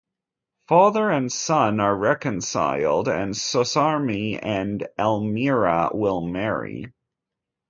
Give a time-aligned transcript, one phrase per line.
[0.67, 6.91] Father and son are reconciled and Sosarme and Elmira will marry.